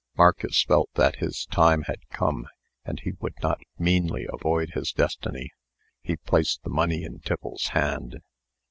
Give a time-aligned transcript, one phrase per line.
[0.17, 2.47] Marcus felt that his time had come,
[2.83, 5.51] and he would not meanly avoid his destiny.
[6.01, 8.19] He placed the money in Tiffles's hand.